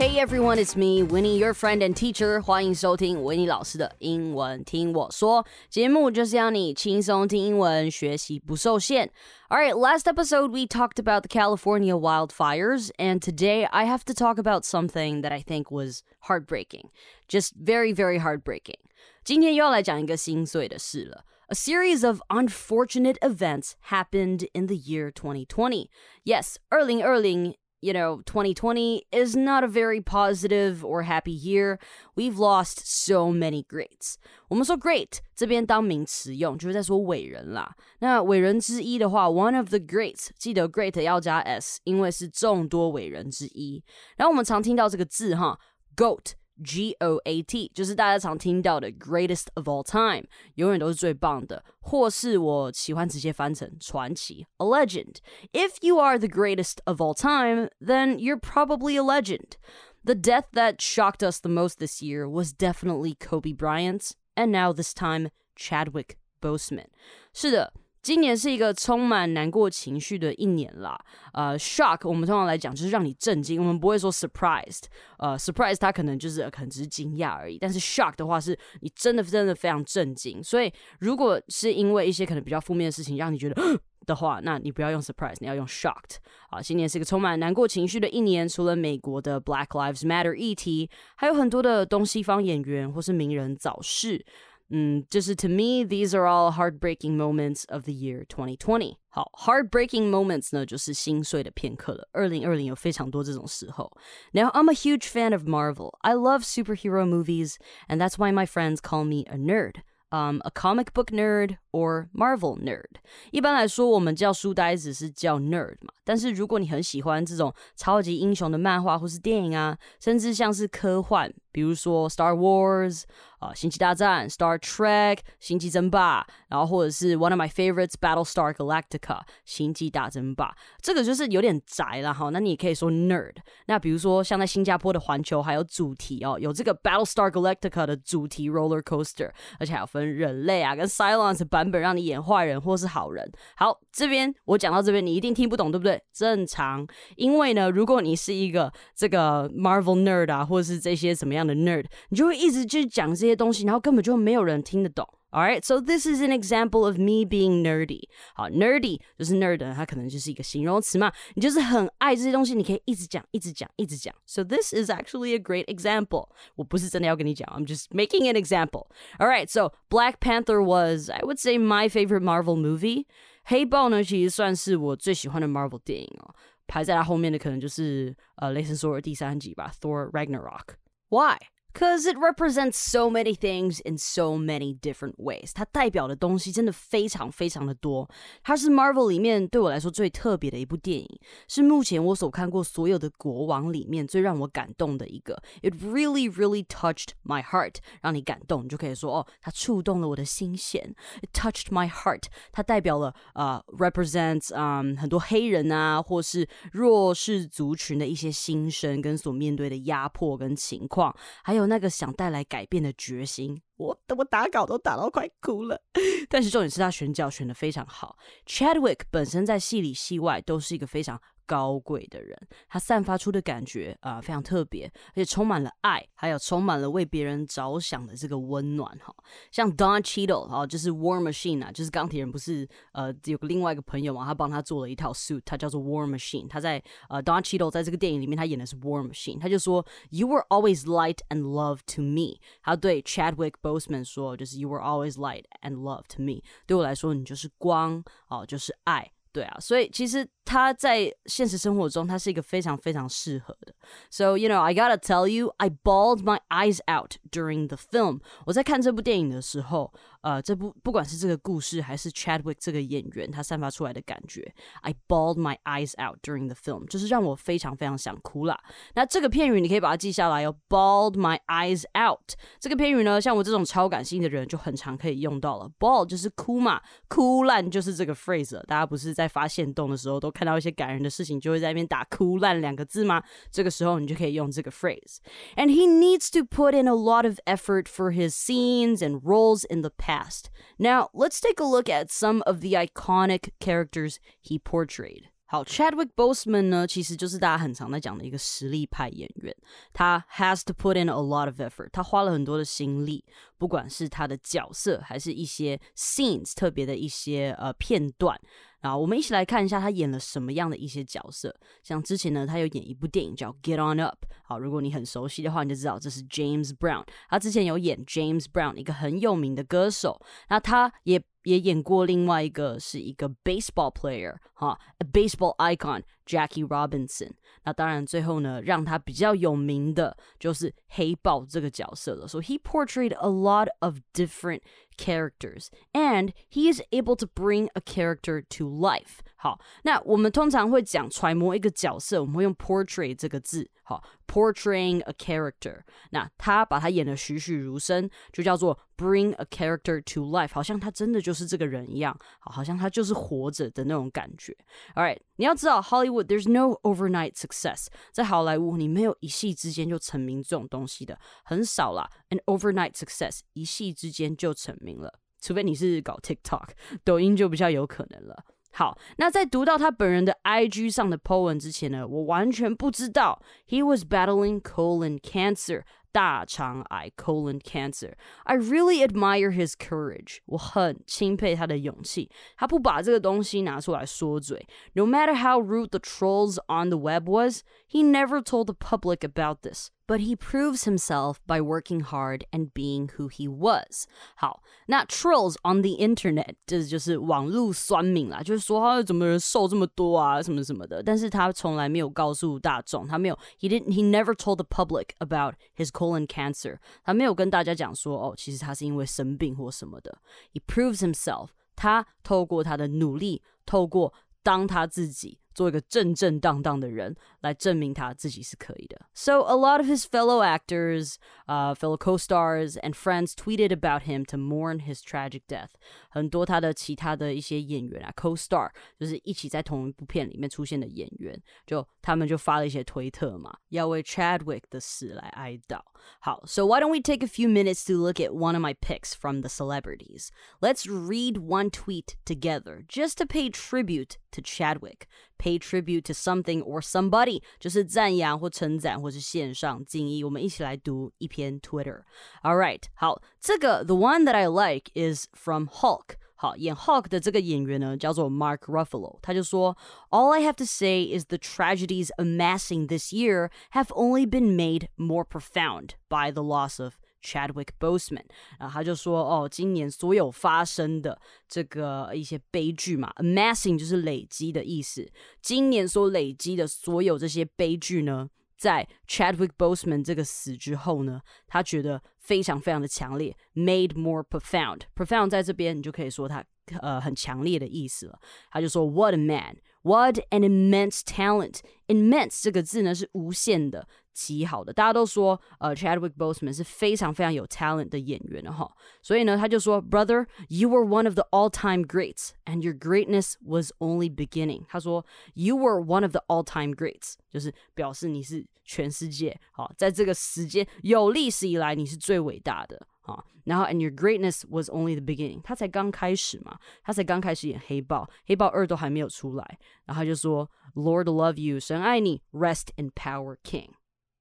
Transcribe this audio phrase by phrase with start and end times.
[0.00, 2.40] Hey everyone, it's me, Winnie, your friend and teacher.
[2.40, 5.46] 欢迎收听维尼老师的英文听我说。
[5.68, 9.10] 节目就是要你轻松听英文，学习不受限。
[9.48, 14.38] All right, last episode we talked about the California wildfires, and today I have to talk
[14.38, 16.90] about something that I think was heartbreaking.
[17.28, 18.80] Just very, very heartbreaking.
[19.24, 21.24] 今天又要来讲一个心碎的事了。
[21.48, 25.88] A series of unfortunate events happened in the year 2020.
[26.24, 31.78] Yes, 2020 you know, 2020 is not a very positive or happy year.
[32.16, 34.14] We've lost so many greats.
[34.48, 37.74] 我们说 great 这边当名词用，就是在说伟人啦。
[38.00, 43.84] 那伟人之一的话，one of the greats，记得 great 要加 s，因为是众多伟人之一。
[44.16, 45.58] 然后我们常听到这个字哈，
[45.94, 46.32] goat。
[46.64, 50.24] G O A T，就是大家常听到的 greatest of all time，
[50.54, 55.16] 永远都是最棒的，或是我喜欢直接翻成传奇 a legend.
[55.52, 59.56] If you are the greatest of all time, then you're probably a legend.
[60.04, 64.72] The death that shocked us the most this year was definitely Kobe Bryant's, and now
[64.72, 66.86] this time Chadwick Boseman.
[67.34, 70.99] 是的， 今年是一个充满难过情绪的一年啦。
[71.33, 74.85] 呃，shock 我们通常来讲就是让你震惊，我们不会说 surprised。
[75.17, 80.43] 呃，surprise 它可能就是可能只是惊讶而已，但是 shock 的话是你真的真的非常震惊。
[80.43, 83.55] 所以如果是因为一些可能比较负面的事情让你觉得
[84.07, 86.15] 的话，那你不要用 surprise，你要用 shocked。
[86.49, 94.25] 啊，今年是一个充满难过情绪的一年，除了美国的 Black Lives Matter 议题，还有很多的东西方演员或是名人早逝。
[94.70, 98.96] 嗯，就是 to me these are all heartbreaking moments of the year 2020。
[99.08, 102.08] 好，heartbreaking moments 呢，就是心碎的片刻了。
[102.12, 103.90] 二零二零有非常多这种时候。
[104.32, 105.92] Now I'm a huge fan of Marvel.
[106.00, 107.54] I love superhero movies,
[107.88, 109.82] and that's why my friends call me a nerd.
[110.10, 113.00] Um, a comic book nerd or Marvel nerd。
[113.32, 115.92] 一般来说，我们叫书呆子是叫 nerd 嘛。
[116.04, 123.02] 但是如果你很喜欢这种超级英雄的漫画或是电影啊，甚至像是科幻，比如说 Star Wars
[123.41, 132.29] 啊，《星际大战》Star Trek 星际争霸，然后或者是 One of my favorites Battlestar Galactica 星际大争霸，这个就是有点宅了哈。
[132.29, 133.33] 那你也可以说 nerd。
[133.65, 143.29] 那比如说像在新加坡的环球还有主题哦，有这个 Battlestar Galactica 的主题 roller coaster，而且还有分人类啊跟 Silence 版本，让你演坏人或是好人。
[143.55, 145.99] 好，这边我讲到这边，你一定听不懂，对不对？
[146.13, 146.85] 正常，
[147.15, 155.08] 因为呢，如果你是一个这个 Marvel nerd 啊，或者是这些什么样的 nerd，你就会一直去讲这些东西，然后根本就没有人听得懂。
[155.32, 158.08] Alright, so this is an example of me being nerdy.
[158.34, 161.12] 好，nerdy 就是 nerd，它可能就是一个形容词嘛。
[161.34, 164.14] 你就是很爱这些东西，你可以一直讲，一直讲，一直讲。
[164.24, 166.28] So this is actually a great example.
[166.54, 168.86] 我不是真的要跟你讲，I'm just making an example.
[169.18, 173.04] Alright, so Black Panther was, I would say, my favorite Marvel movie.
[173.44, 176.34] 黑豹呢，其实算是我最喜欢的 Marvel 电影哦，
[176.66, 181.36] 排在它后面的可能就是呃雷神索尔第三集吧，Thor Ragnarok。Why?
[181.78, 185.50] Cause it represents so many things in so many different ways。
[185.52, 188.08] 它代表的东西真的非常非常的多。
[188.42, 195.38] 它是 Marvel 里面对我来说最特别的一部电影，是目前我所看过所有的国王里面最让我感动的一个。
[195.60, 197.74] It really, really touched my heart。
[198.00, 200.94] 让你感动，你就可以说哦，它触动了我的心弦。
[201.20, 202.22] It touched my heart。
[202.52, 211.14] 它代表了呃 represents 嗯很多黑人啊，或是弱势族群的一些心声跟所面对的压迫跟情况，
[211.44, 211.59] 还有。
[211.61, 215.81] 有那个想带来改变的决心，我我打稿都打到快哭了。
[216.27, 221.21] 但是重点是他选角选的非常好，Chadwick 本身在戏里戏外都是一个非常。
[221.51, 229.13] 高贵的人，他散发出的感觉啊、非常特别，而且充满了爱，还有充满了为别人着想的这个温暖哈。
[229.51, 236.47] 像 Don Cheadle 哈，就是 War Machine 啊，就是钢铁人不是呃有个另外一个朋友嘛，他帮他做了一套 suit，他叫做 War Machine。
[236.47, 242.39] 他在呃 Don Cheadle 在这个电影里面他演的是 War Machine，他就说 You were always light and love to me。
[242.63, 249.11] 他对 Chadwick Boseman 说，就是 You were always light and love to me，对我来说你就是光哦，就是爱。
[249.33, 253.73] 对啊，所以其实他在现实生活中，他是一个非常非常适合的。
[254.09, 258.19] So you know, I gotta tell you, I bawled my eyes out during the film。
[258.45, 268.59] 我在看这部电影的时候，呃，这部不管是这个故事还是 Chadwick 这个演员他散发出来的感觉，I bawled my eyes out during the film，就是让我非常非常想哭啦。
[268.95, 272.33] 那这个片语你可以把它记下来哦，bawled my eyes out。
[272.59, 275.71] 这个片语呢，像我这种超感性的人就很常可以用到了。
[275.79, 278.61] Ball 就是哭嘛，哭烂就是这个 phrase。
[278.65, 283.22] 大家不是在发现动的时候都看到一些感人的事情，就会在那边打“哭烂”两个字吗？
[283.50, 289.64] 这个时候你就可以用这个 phrase。And he needs to put in a lot of effort for his scenes and roles
[289.68, 290.46] in the past.
[290.78, 295.24] Now let's take a look at some of the iconic characters he portrayed.
[295.48, 299.56] 好，Chadwick Boseman 呢，其实就是大家很常在讲的一个实力派演员。
[299.92, 303.24] 他 has to put in a lot of effort，他花了很多的心力，
[303.56, 308.36] 不管是他的角色，还是一些 scenes 特别的一些呃片段。
[308.81, 311.55] 啊，我们一起来看一下他演了什么样的一些角色。
[311.83, 314.25] 像之前呢，他有演一部电影叫《Get On Up》。
[314.43, 317.05] 好，如果你很熟悉的话，你就知道这是 James Brown。
[317.29, 320.19] 他之前有演 James Brown，一个很有名的歌手。
[320.49, 327.31] 那他也也演过另外一个是一个 baseball player，哈，a baseball icon Jackie Robinson。
[327.63, 332.27] 那当然最后呢，让他比较有名的就是黑豹这个角色了。
[332.27, 334.61] So he portrayed a lot of different
[334.97, 339.21] characters, and he is able to bring a character to life.
[339.41, 343.67] 好，那我们通常会讲揣摩一个角色，我们会用 portray 这个字。
[343.81, 354.55] 好，portraying a character，那他把他演得栩栩如生，就叫做 bring a character to life，好像他真的就是这个人一样，好，好像他就是活着的那种感觉。
[354.93, 362.07] All right，你要知道，Hollywood there's no overnight success，在好莱坞你没有一夕之间就成名这种东西的，很少啦。
[362.29, 366.69] An overnight success，一夕之间就成名了，除非你是搞 TikTok，
[367.03, 368.45] 抖音就比较有可能了。
[368.72, 375.82] 好，那在读到他本人的 IG 上的 po 文之前呢，我完全不知道 he was battling colon cancer
[376.12, 378.14] 大肠癌 colon cancer.
[378.44, 380.38] I really admire his courage.
[380.46, 382.30] 我很钦佩他的勇气。
[382.56, 384.66] 他不把这个东西拿出来说嘴。
[384.94, 389.62] No matter how rude the trolls on the web was, he never told the public about
[389.62, 394.06] this but he proves himself by working hard and being who he was.
[394.36, 401.02] 好，那 trolls on the internet 这就是网络酸民啦，就是说他怎么人瘦这么多啊，什么什么的。
[401.02, 406.77] 但是他从来没有告诉大众，他没有，he didn't, he never told the public about his colon cancer。
[407.03, 410.17] 他没有跟大家讲说，哦，其实他是因为生病或什么的。
[410.53, 414.11] He proves himself，他透过他的努力，透过
[414.41, 415.37] 当他自己。
[415.54, 419.06] 做一个正正当当的人，来证明他自己是可以的。
[419.14, 421.14] So a lot of his fellow actors,
[421.46, 425.70] uh, fellow co-stars and friends tweeted about him to mourn his tragic death.
[426.10, 435.80] 很多他的其他的一些演员啊，co-star 就是一起在同一部片里面出现的演员，就他们就发了一些推特嘛，要为 Chadwick 的死来哀悼。
[436.20, 439.40] 好，So why don't we take a few minutes to look at one of my picks from
[439.40, 440.28] the celebrities?
[440.60, 445.06] Let's read one tweet together just to pay tribute to Chadwick
[445.40, 450.24] pay tribute to something or somebody，就是赞扬或称赞或是献上敬意。
[450.24, 456.16] 我们一起来读一篇 Twitter。All right，好，这个 the one that I like is from Hulk。
[456.38, 459.18] 好，演 Hulk 的这个演员呢，叫做 Mark Ruffalo。
[459.22, 459.74] 他就说，
[460.10, 465.24] All I have to say is the tragedies amassing this year have only been made more
[465.24, 468.25] profound by the loss of Chadwick Boseman，
[468.59, 475.09] 然后他就说：“哦，今年所有发生的这个一些悲剧嘛，amassing 就是累积的意思。
[475.41, 484.81] 今年所累积的所有这些悲剧呢，在 Chadwick Boseman 这个死之后呢，他觉得非常非常的强烈，made more profound。
[484.95, 486.43] profound 在这边你就可以说他
[486.79, 488.19] 呃很强烈的意思了。
[488.49, 489.57] 他就说：What a man!
[489.83, 491.61] What an immense talent!
[491.87, 498.70] Immense 这个字呢是无限的。”极好的，大家都说，呃，Chadwick Boseman 是非常非常有 talent 的演员的哈，
[499.02, 504.64] 所以呢，他就说，Brother, you were one of the all-time greats, and your greatness was only beginning。
[504.68, 513.22] 他说，You were one of the all-time greats，就是表示你是全世界，好，在这个时间有历史以来你是最伟大的啊。
[513.44, 523.68] 然后，and your greatness was only the beginning，他才刚开始嘛，他才刚开始演黑豹，黑豹二都还没有出来，然后他就说，Lord love you，神爱你，Rest in power, King。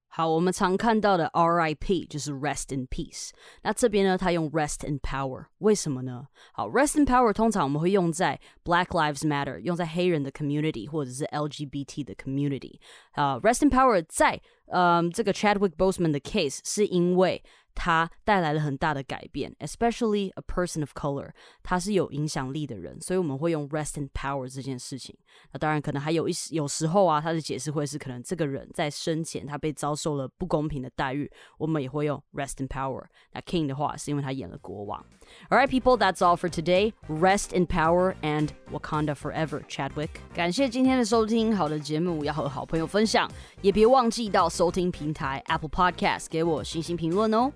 [0.09, 2.05] 好，我们常看到的 R.I.P.
[2.05, 3.31] 就是 Rest in Peace。
[3.63, 6.27] 那这边呢，它用 Rest in Power，为什么呢？
[6.53, 12.79] 好，Rest in Power 通常我们会用在 Black Lives Matter，用在黑人的 community 或者是 LGBT 的 community。
[13.11, 17.43] 啊，Rest in Power 在嗯这个 Chadwick Boseman 的 case 是因为
[17.82, 21.30] 他带来了很大的改变，especially a person of color，
[21.62, 25.16] 他是有影响力的人，所以我们会用 rest in power 这件事情。
[25.52, 33.02] 那当然，可能还有一有时候啊，他的解释会是可能这个人在生前他被遭受了不公平的待遇，我们也会用 rest in power。
[33.32, 35.02] 那 King 的话是因为他演了国王。
[35.49, 36.93] All right, people, that's all for today.
[37.07, 40.09] Rest in power and Wakanda forever, Chadwick.
[40.33, 43.29] 感谢今天的收听，好的节目要和好朋友分享，
[43.61, 47.51] 也别忘记到收听平台 Apple Podcast 给我星星评论哦。